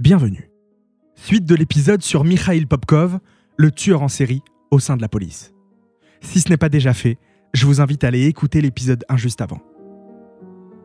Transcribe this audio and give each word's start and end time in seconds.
Bienvenue. 0.00 0.48
Suite 1.16 1.44
de 1.44 1.56
l'épisode 1.56 2.02
sur 2.02 2.22
Mikhail 2.22 2.66
Popkov, 2.66 3.18
le 3.56 3.72
tueur 3.72 4.00
en 4.00 4.06
série 4.06 4.42
au 4.70 4.78
sein 4.78 4.96
de 4.96 5.02
la 5.02 5.08
police. 5.08 5.52
Si 6.20 6.38
ce 6.38 6.48
n'est 6.50 6.56
pas 6.56 6.68
déjà 6.68 6.94
fait, 6.94 7.18
je 7.52 7.66
vous 7.66 7.80
invite 7.80 8.04
à 8.04 8.06
aller 8.06 8.26
écouter 8.26 8.60
l'épisode 8.60 9.04
1 9.08 9.16
juste 9.16 9.40
avant. 9.40 9.60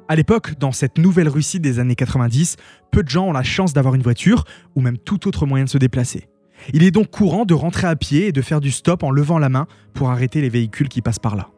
À 0.07 0.15
l'époque, 0.15 0.57
dans 0.57 0.71
cette 0.71 0.97
nouvelle 0.97 1.29
Russie 1.29 1.59
des 1.59 1.77
années 1.77 1.93
90, 1.93 2.55
peu 2.91 3.03
de 3.03 3.09
gens 3.09 3.27
ont 3.27 3.33
la 3.33 3.43
chance 3.43 3.71
d'avoir 3.71 3.93
une 3.93 4.01
voiture 4.01 4.45
ou 4.75 4.81
même 4.81 4.97
tout 4.97 5.27
autre 5.27 5.45
moyen 5.45 5.65
de 5.65 5.69
se 5.69 5.77
déplacer. 5.77 6.27
Il 6.73 6.81
est 6.81 6.89
donc 6.89 7.11
courant 7.11 7.45
de 7.45 7.53
rentrer 7.53 7.85
à 7.85 7.95
pied 7.95 8.25
et 8.25 8.31
de 8.31 8.41
faire 8.41 8.61
du 8.61 8.71
stop 8.71 9.03
en 9.03 9.11
levant 9.11 9.37
la 9.37 9.49
main 9.49 9.67
pour 9.93 10.09
arrêter 10.09 10.41
les 10.41 10.49
véhicules 10.49 10.89
qui 10.89 11.03
passent 11.03 11.19
par 11.19 11.35
là. 11.35 11.51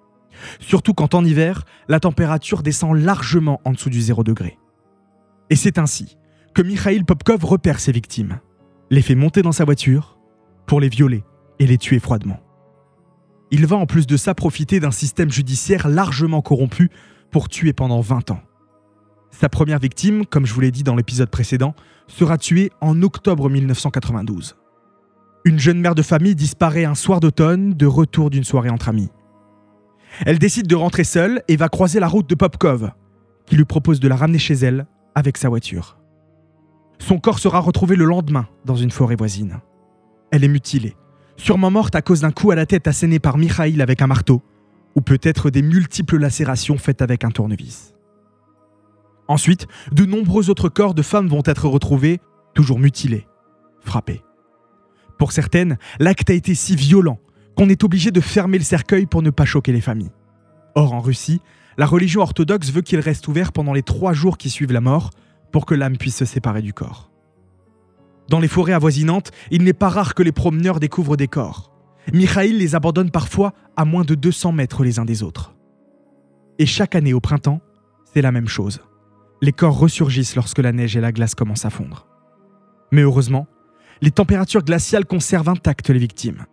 Surtout 0.60 0.94
quand 0.94 1.14
en 1.14 1.24
hiver, 1.24 1.64
la 1.88 2.02
température 2.02 2.64
descend 2.64 2.98
largement 2.98 3.62
en 3.64 3.72
dessous 3.72 3.90
du 3.90 4.02
0 4.02 4.26
degré. 4.26 4.60
Et 5.50 5.56
c'est 5.56 5.78
ainsi 5.78 6.18
que 6.56 6.62
Mikhail 6.62 7.04
Popkov 7.04 7.44
repère 7.44 7.82
ses 7.82 7.92
victimes, 7.92 8.40
les 8.90 9.02
fait 9.02 9.14
monter 9.14 9.42
dans 9.42 9.52
sa 9.52 9.66
voiture 9.66 10.18
pour 10.66 10.80
les 10.80 10.88
violer 10.88 11.26
et 11.59 11.68
les 11.68 11.77
tuer 11.77 12.00
froidement. 12.00 12.40
Il 13.52 13.66
va 13.68 13.76
en 13.76 13.86
plus 13.86 14.08
de 14.08 14.16
ça 14.16 14.34
profiter 14.34 14.80
d'un 14.80 14.91
système 14.91 15.30
judiciaire 15.30 15.90
largement 15.90 16.41
corrompu 16.41 16.90
pour 17.30 17.49
tuer 17.49 17.73
pendant 17.73 17.99
20 17.99 18.32
ans. 18.32 18.40
Sa 19.32 19.49
première 19.49 19.80
victime, 19.80 20.26
comme 20.26 20.46
je 20.46 20.54
vous 20.54 20.62
l'ai 20.62 20.72
dit 20.72 20.84
dans 20.84 20.96
l'épisode 20.96 21.30
précédent, 21.30 21.76
sera 22.08 22.38
tuée 22.38 22.72
en 22.80 23.02
octobre 23.02 23.49
1992. 23.49 24.55
Une 25.44 25.60
jeune 25.60 25.82
mère 25.82 25.94
de 25.94 26.02
famille 26.02 26.35
disparaît 26.35 26.85
un 26.85 26.96
soir 26.96 27.20
d'automne 27.20 27.74
de 27.74 27.85
retour 27.85 28.30
d'une 28.30 28.46
soirée 28.46 28.70
entre 28.70 28.88
amis. 28.88 29.10
Elle 30.26 30.40
décide 30.40 30.68
de 30.68 30.76
rentrer 30.76 31.04
seule 31.04 31.44
et 31.49 31.58
va 31.58 31.68
croiser 31.68 31.99
la 31.99 32.08
route 32.08 32.30
de 32.30 32.35
Popkov, 32.35 32.91
qui 33.46 33.58
lui 33.58 33.66
propose 33.66 33.99
de 33.99 34.08
la 34.08 34.16
ramener 34.16 34.40
chez 34.40 34.54
elle 34.54 34.88
avec 35.16 35.38
sa 35.38 35.49
voiture. 35.49 35.98
Son 36.99 37.20
corps 37.20 37.40
sera 37.40 37.59
retrouvé 37.59 37.95
le 37.95 38.05
lendemain 38.05 38.48
dans 38.66 38.76
une 38.76 38.91
forêt 38.91 39.16
voisine. 39.16 39.59
Elle 40.31 40.44
est 40.44 40.49
mutilée, 40.49 40.95
sûrement 41.38 41.71
morte 41.71 41.96
à 41.96 42.01
cause 42.01 42.21
d'un 42.21 42.32
coup 42.32 42.51
à 42.51 42.55
la 42.55 42.65
tête 42.65 42.88
asséné 42.88 43.20
par 43.20 43.38
Mikhail 43.38 43.82
avec 43.82 44.01
un 44.01 44.07
marteau, 44.07 44.41
ou 44.96 45.01
peut-être 45.01 45.49
des 45.49 45.62
multiples 45.62 46.18
lacérations 46.18 46.77
faites 46.77 47.01
avec 47.01 47.23
un 47.23 47.32
tournevis. 47.32 47.93
Ensuite, 49.27 49.68
de 49.91 50.05
nombreux 50.05 50.49
autres 50.49 50.70
corps 50.70 50.93
de 50.93 51.01
femmes 51.01 51.27
vont 51.27 51.43
être 51.46 51.68
retrouvés, 51.68 52.20
toujours 52.54 52.79
mutilés, 52.79 53.27
frappés. 53.82 54.23
Pour 55.18 55.32
certaines, 55.32 55.77
l'acte 55.99 56.29
a 56.29 56.34
été 56.34 56.55
si 56.55 56.76
violent 56.76 57.20
qu'on 57.55 57.70
est 57.70 57.84
obligé 57.84 58.12
de 58.12 58.21
fermer 58.21 58.57
le 58.57 58.63
cercueil 58.63 59.05
pour 59.05 59.21
ne 59.21 59.29
pas 59.29 59.46
choquer 59.46 59.71
les 59.71 59.82
familles. 59.82 60.12
Or, 60.76 60.93
en 60.93 60.99
Russie, 60.99 61.41
la 61.77 61.85
religion 61.85 62.21
orthodoxe 62.21 62.71
veut 62.71 62.82
qu'il 62.82 62.99
reste 62.99 63.27
ouvert 63.27 63.51
pendant 63.51 63.73
les 63.73 63.84
trois 63.84 64.13
jours 64.13 64.38
qui 64.38 64.50
suivent 64.50 64.73
la 64.73 64.81
mort 64.81 65.12
pour 65.56 65.66
que 65.66 65.73
l'âme 65.73 65.95
puisse 65.95 66.17
se 66.17 66.25
séparer 66.25 66.61
du 66.61 66.73
corps. 66.73 67.09
Dans 68.28 68.41
les 68.41 68.50
forêts 68.50 68.73
avoisinantes, 68.73 69.31
il 69.51 69.63
n'est 69.63 69.72
pas 69.72 69.88
rare 69.88 70.13
que 70.13 70.22
les 70.22 70.34
promeneurs 70.34 70.81
découvrent 70.81 71.16
des 71.16 71.29
corps. 71.29 71.72
Mikhail 72.11 72.51
les 72.51 72.75
abandonne 72.75 73.09
parfois 73.09 73.53
à 73.78 73.85
moins 73.85 74.03
de 74.03 74.16
200 74.16 74.51
mètres 74.51 74.83
les 74.83 75.00
uns 75.00 75.06
des 75.06 75.23
autres. 75.23 75.56
Et 76.59 76.66
chaque 76.66 76.94
année 76.94 77.13
au 77.13 77.22
printemps, 77.22 77.61
c'est 78.13 78.22
la 78.22 78.33
même 78.33 78.50
chose. 78.50 78.81
Les 79.41 79.53
corps 79.53 79.79
ressurgissent 79.79 80.35
lorsque 80.35 80.59
la 80.59 80.73
neige 80.73 80.97
et 80.97 81.00
la 81.00 81.13
glace 81.13 81.35
commencent 81.35 81.63
à 81.63 81.69
fondre. 81.69 82.06
Mais 82.91 83.03
heureusement, 83.03 83.47
les 84.01 84.11
températures 84.11 84.66
glaciales 84.66 85.06
conservent 85.06 85.47
intactes 85.47 85.89
les 85.89 86.00
victimes. 86.00 86.47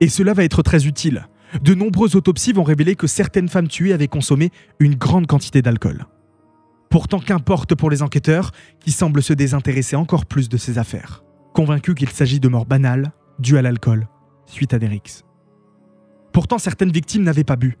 Et 0.00 0.10
cela 0.10 0.34
va 0.34 0.44
être 0.44 0.62
très 0.62 0.86
utile. 0.86 1.26
De 1.62 1.72
nombreuses 1.72 2.16
autopsies 2.16 2.52
vont 2.52 2.64
révéler 2.64 2.96
que 2.96 3.06
certaines 3.06 3.48
femmes 3.48 3.68
tuées 3.68 3.94
avaient 3.94 4.08
consommé 4.08 4.50
une 4.78 4.96
grande 4.96 5.26
quantité 5.26 5.62
d'alcool. 5.62 6.04
Pourtant, 6.90 7.18
qu'importe 7.18 7.74
pour 7.74 7.90
les 7.90 8.02
enquêteurs, 8.02 8.52
qui 8.80 8.92
semblent 8.92 9.22
se 9.22 9.32
désintéresser 9.32 9.96
encore 9.96 10.26
plus 10.26 10.48
de 10.48 10.56
ces 10.56 10.78
affaires, 10.78 11.24
convaincus 11.52 11.94
qu'il 11.94 12.10
s'agit 12.10 12.40
de 12.40 12.48
morts 12.48 12.66
banales, 12.66 13.12
dues 13.38 13.58
à 13.58 13.62
l'alcool, 13.62 14.08
suite 14.46 14.72
à 14.72 14.78
des 14.78 14.86
rixes. 14.86 15.24
Pourtant, 16.32 16.58
certaines 16.58 16.92
victimes 16.92 17.22
n'avaient 17.22 17.44
pas 17.44 17.56
bu, 17.56 17.76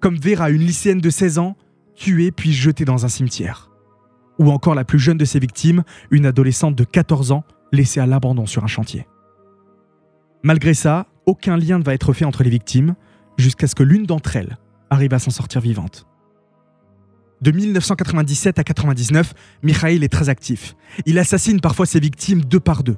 comme 0.00 0.16
Vera, 0.16 0.50
une 0.50 0.62
lycéenne 0.62 1.00
de 1.00 1.10
16 1.10 1.38
ans, 1.38 1.56
tuée 1.94 2.30
puis 2.30 2.52
jetée 2.52 2.84
dans 2.84 3.04
un 3.04 3.08
cimetière. 3.08 3.70
Ou 4.38 4.50
encore 4.50 4.74
la 4.74 4.84
plus 4.84 4.98
jeune 4.98 5.18
de 5.18 5.24
ses 5.24 5.40
victimes, 5.40 5.82
une 6.10 6.26
adolescente 6.26 6.76
de 6.76 6.84
14 6.84 7.32
ans, 7.32 7.44
laissée 7.72 8.00
à 8.00 8.06
l'abandon 8.06 8.46
sur 8.46 8.64
un 8.64 8.68
chantier. 8.68 9.06
Malgré 10.42 10.74
ça, 10.74 11.06
aucun 11.26 11.56
lien 11.56 11.78
ne 11.78 11.84
va 11.84 11.94
être 11.94 12.12
fait 12.12 12.24
entre 12.24 12.44
les 12.44 12.50
victimes, 12.50 12.94
jusqu'à 13.36 13.66
ce 13.66 13.74
que 13.74 13.82
l'une 13.82 14.06
d'entre 14.06 14.36
elles 14.36 14.56
arrive 14.90 15.12
à 15.12 15.18
s'en 15.18 15.30
sortir 15.30 15.60
vivante. 15.60 16.06
De 17.40 17.52
1997 17.52 18.58
à 18.58 18.64
99, 18.64 19.32
Mikhail 19.62 20.02
est 20.02 20.08
très 20.08 20.28
actif. 20.28 20.74
Il 21.06 21.18
assassine 21.18 21.60
parfois 21.60 21.86
ses 21.86 22.00
victimes 22.00 22.42
deux 22.42 22.60
par 22.60 22.82
deux. 22.82 22.96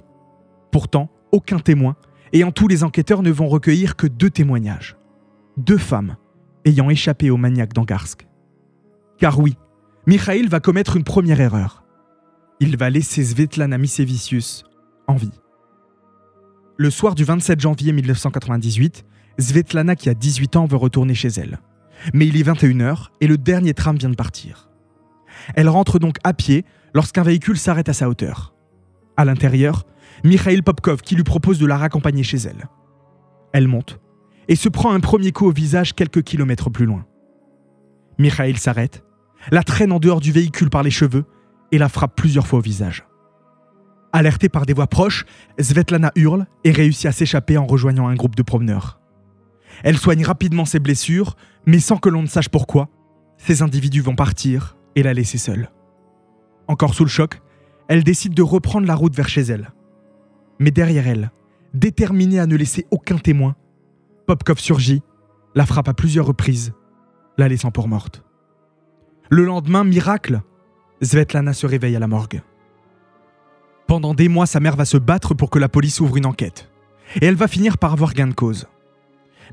Pourtant, 0.73 1.11
aucun 1.31 1.59
témoin, 1.59 1.97
et 2.33 2.45
en 2.45 2.53
tous 2.53 2.69
les 2.69 2.85
enquêteurs 2.85 3.23
ne 3.23 3.31
vont 3.31 3.49
recueillir 3.49 3.97
que 3.97 4.07
deux 4.07 4.31
témoignages. 4.31 4.97
Deux 5.57 5.79
femmes 5.79 6.17
ayant 6.65 6.91
échappé 6.91 7.31
au 7.31 7.37
maniaque 7.37 7.73
d'Angarsk. 7.73 8.27
Car 9.19 9.39
oui, 9.39 9.57
Mikhail 10.07 10.47
va 10.47 10.61
commettre 10.61 10.97
une 10.97 11.05
première 11.05 11.41
erreur. 11.41 11.85
Il 12.61 12.77
va 12.77 12.91
laisser 12.91 13.25
Svetlana 13.25 13.79
Misevicius 13.79 14.65
en 15.07 15.17
vie. 15.17 15.31
Le 16.77 16.91
soir 16.91 17.15
du 17.15 17.25
27 17.25 17.61
janvier 17.61 17.93
1998, 17.93 19.05
Svetlana, 19.39 19.97
qui 19.97 20.09
a 20.09 20.15
18 20.15 20.57
ans, 20.57 20.67
veut 20.67 20.77
retourner 20.77 21.15
chez 21.15 21.29
elle. 21.29 21.61
Mais 22.15 22.27
il 22.27 22.37
est 22.37 22.49
21h 22.49 23.09
et 23.21 23.27
le 23.27 23.39
dernier 23.39 23.75
tram 23.75 23.97
vient 23.97 24.11
de 24.11 24.17
partir. 24.17 24.71
Elle 25.55 25.69
rentre 25.69 25.99
donc 25.99 26.17
à 26.25 26.33
pied 26.33 26.65
lorsqu'un 26.95 27.23
véhicule 27.23 27.59
s'arrête 27.59 27.89
à 27.89 27.93
sa 27.93 28.09
hauteur. 28.09 28.55
À 29.17 29.25
l'intérieur, 29.25 29.85
Mikhail 30.25 30.63
Popkov 30.63 31.03
qui 31.03 31.15
lui 31.15 31.25
propose 31.25 31.59
de 31.59 31.67
la 31.67 31.77
raccompagner 31.77 32.23
chez 32.23 32.39
elle. 32.39 32.69
Elle 33.53 33.69
monte 33.69 34.01
et 34.49 34.57
se 34.57 34.69
prend 34.69 34.93
un 34.93 35.01
premier 35.01 35.33
coup 35.33 35.47
au 35.47 35.53
visage 35.53 35.95
quelques 35.95 36.23
kilomètres 36.23 36.71
plus 36.71 36.87
loin. 36.87 37.07
Mikhail 38.19 38.57
s'arrête, 38.57 39.05
la 39.51 39.63
traîne 39.63 39.93
en 39.93 39.99
dehors 39.99 40.21
du 40.21 40.33
véhicule 40.33 40.71
par 40.71 40.83
les 40.83 40.91
cheveux 40.91 41.25
et 41.73 41.79
la 41.79 41.89
frappe 41.89 42.17
plusieurs 42.17 42.47
fois 42.47 42.59
au 42.59 42.63
visage. 42.63 43.05
Alertée 44.13 44.49
par 44.49 44.67
des 44.67 44.73
voix 44.73 44.89
proches, 44.89 45.25
Svetlana 45.59 46.11
hurle 46.17 46.47
et 46.65 46.73
réussit 46.73 47.07
à 47.07 47.13
s'échapper 47.13 47.57
en 47.57 47.67
rejoignant 47.67 48.09
un 48.09 48.17
groupe 48.17 48.35
de 48.35 48.43
promeneurs. 48.43 49.00
Elle 49.83 49.99
soigne 49.99 50.25
rapidement 50.25 50.65
ses 50.65 50.79
blessures, 50.79 51.37
mais 51.67 51.81
sans 51.81 51.97
que 51.97 52.09
l'on 52.09 52.23
ne 52.23 52.29
sache 52.29 52.49
pourquoi, 52.49 52.89
ces 53.39 53.63
individus 53.63 54.01
vont 54.01 54.15
partir 54.15 54.77
et 54.95 55.03
la 55.03 55.15
laisser 55.15 55.39
seule. 55.39 55.71
Encore 56.69 56.95
sous 56.95 57.05
le 57.05 57.11
choc, 57.11 57.41
elle 57.89 58.05
décide 58.05 58.35
de 58.35 58.43
reprendre 58.43 58.87
la 58.87 58.95
route 58.95 59.15
vers 59.15 59.29
chez 59.29 59.43
elle. 59.43 59.73
Mais 60.59 60.71
derrière 60.71 61.09
elle, 61.09 61.31
déterminée 61.75 62.39
à 62.39 62.47
ne 62.47 62.57
laisser 62.57 62.87
aucun 62.91 63.17
témoin, 63.17 63.57
Popkov 64.27 64.59
surgit, 64.59 65.03
la 65.55 65.67
frappe 65.67 65.89
à 65.89 65.95
plusieurs 65.95 66.27
reprises, 66.27 66.73
la 67.39 67.49
laissant 67.49 67.71
pour 67.71 67.89
morte. 67.89 68.23
Le 69.31 69.45
lendemain, 69.45 69.85
miracle, 69.85 70.43
Svetlana 71.03 71.53
se 71.53 71.67
réveille 71.67 71.97
à 71.97 72.01
la 72.01 72.09
morgue. 72.09 72.43
Pendant 73.87 74.15
des 74.15 74.29
mois, 74.29 74.47
sa 74.47 74.61
mère 74.61 74.77
va 74.77 74.85
se 74.85 74.99
battre 74.99 75.35
pour 75.35 75.51
que 75.51 75.59
la 75.59 75.69
police 75.69 76.01
ouvre 76.01 76.17
une 76.17 76.27
enquête. 76.27 76.71
Et 77.21 77.27
elle 77.27 77.35
va 77.35 77.49
finir 77.49 77.79
par 77.79 77.93
avoir 77.93 78.13
gain 78.13 78.29
de 78.29 78.35
cause 78.35 78.69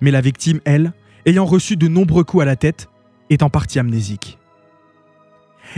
mais 0.02 0.12
la 0.12 0.22
victime, 0.22 0.60
elle, 0.66 0.94
ayant 1.26 1.46
reçu 1.46 1.76
de 1.76 1.88
nombreux 1.88 2.24
coups 2.24 2.44
à 2.44 2.46
la 2.46 2.56
tête, 2.56 2.90
est 3.30 3.44
en 3.44 3.50
partie 3.50 3.80
amnésique. 3.80 4.38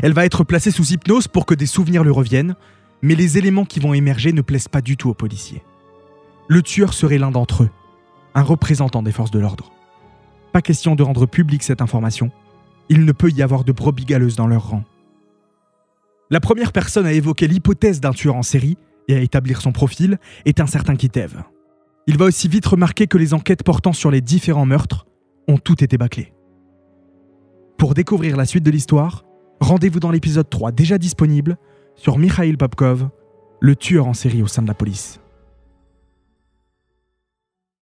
Elle 0.01 0.13
va 0.13 0.25
être 0.25 0.43
placée 0.43 0.71
sous 0.71 0.93
hypnose 0.93 1.27
pour 1.27 1.45
que 1.45 1.55
des 1.55 1.65
souvenirs 1.65 2.03
lui 2.03 2.11
reviennent, 2.11 2.55
mais 3.01 3.15
les 3.15 3.37
éléments 3.37 3.65
qui 3.65 3.79
vont 3.79 3.93
émerger 3.93 4.33
ne 4.33 4.41
plaisent 4.41 4.67
pas 4.67 4.81
du 4.81 4.97
tout 4.97 5.09
aux 5.09 5.13
policiers. 5.15 5.63
Le 6.47 6.61
tueur 6.61 6.93
serait 6.93 7.17
l'un 7.17 7.31
d'entre 7.31 7.63
eux, 7.63 7.69
un 8.35 8.43
représentant 8.43 9.03
des 9.03 9.11
forces 9.11 9.31
de 9.31 9.39
l'ordre. 9.39 9.71
Pas 10.51 10.61
question 10.61 10.95
de 10.95 11.03
rendre 11.03 11.25
publique 11.25 11.63
cette 11.63 11.81
information, 11.81 12.31
il 12.89 13.05
ne 13.05 13.11
peut 13.11 13.29
y 13.29 13.41
avoir 13.41 13.63
de 13.63 13.71
brebis 13.71 14.05
galeuses 14.05 14.35
dans 14.35 14.47
leur 14.47 14.69
rang. 14.69 14.83
La 16.31 16.39
première 16.39 16.71
personne 16.71 17.05
à 17.05 17.13
évoquer 17.13 17.47
l'hypothèse 17.47 18.01
d'un 18.01 18.11
tueur 18.11 18.35
en 18.35 18.43
série 18.43 18.77
et 19.07 19.15
à 19.15 19.19
établir 19.19 19.61
son 19.61 19.71
profil 19.71 20.19
est 20.45 20.59
un 20.59 20.67
certain 20.67 20.95
Kitev. 20.95 21.43
Il 22.09 22.17
va 22.17 22.25
aussi 22.25 22.47
vite 22.47 22.65
remarquer 22.65 23.05
que 23.05 23.19
les 23.19 23.35
enquêtes 23.35 23.61
portant 23.61 23.93
sur 23.93 24.09
les 24.09 24.19
différents 24.19 24.65
meurtres 24.65 25.05
ont 25.47 25.59
toutes 25.59 25.83
été 25.83 25.95
bâclées. 25.95 26.33
Pour 27.77 27.93
découvrir 27.93 28.35
la 28.35 28.45
suite 28.45 28.63
de 28.63 28.71
l'histoire, 28.71 29.25
rendez-vous 29.59 29.99
dans 29.99 30.09
l'épisode 30.09 30.49
3 30.49 30.71
déjà 30.71 30.97
disponible 30.97 31.59
sur 31.95 32.17
Mikhail 32.17 32.57
Popkov, 32.57 33.09
le 33.59 33.75
tueur 33.75 34.07
en 34.07 34.15
série 34.15 34.41
au 34.41 34.47
sein 34.47 34.63
de 34.63 34.67
la 34.67 34.73
police. 34.73 35.19